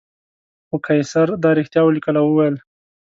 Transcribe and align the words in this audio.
خو 0.67 0.75
قیصر 0.87 1.27
دا 1.43 1.49
رښتیا 1.57 1.81
ولیکل 1.83 2.15
او 2.21 2.27
وویل. 2.29 2.55